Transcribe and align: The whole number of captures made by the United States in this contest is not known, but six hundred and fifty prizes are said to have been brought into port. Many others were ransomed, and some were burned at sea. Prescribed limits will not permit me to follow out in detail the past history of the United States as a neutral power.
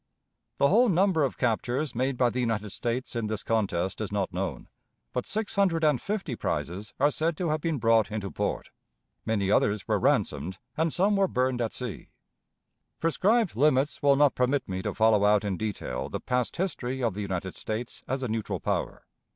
The 0.57 0.69
whole 0.69 0.89
number 0.89 1.23
of 1.23 1.37
captures 1.37 1.93
made 1.93 2.17
by 2.17 2.31
the 2.31 2.39
United 2.39 2.71
States 2.71 3.15
in 3.15 3.27
this 3.27 3.43
contest 3.43 4.01
is 4.01 4.11
not 4.11 4.33
known, 4.33 4.67
but 5.13 5.27
six 5.27 5.53
hundred 5.53 5.83
and 5.83 6.01
fifty 6.01 6.35
prizes 6.35 6.95
are 6.99 7.11
said 7.11 7.37
to 7.37 7.49
have 7.49 7.61
been 7.61 7.77
brought 7.77 8.11
into 8.11 8.31
port. 8.31 8.71
Many 9.27 9.51
others 9.51 9.87
were 9.87 9.99
ransomed, 9.99 10.57
and 10.75 10.91
some 10.91 11.15
were 11.17 11.27
burned 11.27 11.61
at 11.61 11.73
sea. 11.73 12.09
Prescribed 12.99 13.55
limits 13.55 14.01
will 14.01 14.15
not 14.15 14.33
permit 14.33 14.67
me 14.67 14.81
to 14.81 14.95
follow 14.95 15.23
out 15.23 15.43
in 15.43 15.55
detail 15.55 16.09
the 16.09 16.19
past 16.19 16.57
history 16.57 17.03
of 17.03 17.13
the 17.13 17.21
United 17.21 17.53
States 17.55 18.01
as 18.07 18.23
a 18.23 18.27
neutral 18.27 18.59
power. 18.59 19.05